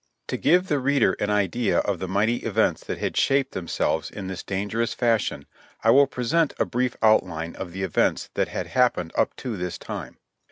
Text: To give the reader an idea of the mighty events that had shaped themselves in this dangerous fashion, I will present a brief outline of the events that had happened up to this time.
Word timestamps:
To 0.29 0.35
give 0.37 0.65
the 0.65 0.79
reader 0.79 1.13
an 1.19 1.29
idea 1.29 1.77
of 1.77 1.99
the 1.99 2.07
mighty 2.07 2.37
events 2.37 2.83
that 2.85 2.97
had 2.97 3.15
shaped 3.15 3.51
themselves 3.51 4.09
in 4.09 4.25
this 4.25 4.41
dangerous 4.41 4.95
fashion, 4.95 5.45
I 5.83 5.91
will 5.91 6.07
present 6.07 6.55
a 6.57 6.65
brief 6.65 6.97
outline 7.03 7.55
of 7.55 7.71
the 7.71 7.83
events 7.83 8.31
that 8.33 8.47
had 8.47 8.65
happened 8.65 9.13
up 9.15 9.35
to 9.35 9.55
this 9.55 9.77
time. 9.77 10.17